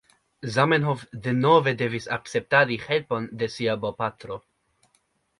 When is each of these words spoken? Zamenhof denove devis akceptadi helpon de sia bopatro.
Zamenhof 0.53 1.01
denove 1.25 1.73
devis 1.81 2.07
akceptadi 2.17 2.77
helpon 2.85 3.27
de 3.43 3.49
sia 3.57 3.75
bopatro. 3.85 4.39